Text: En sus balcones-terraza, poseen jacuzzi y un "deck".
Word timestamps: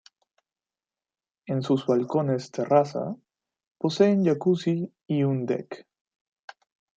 En 1.45 1.61
sus 1.61 1.83
balcones-terraza, 1.85 3.03
poseen 3.77 4.23
jacuzzi 4.25 4.91
y 5.05 5.21
un 5.21 5.45
"deck". 5.45 5.85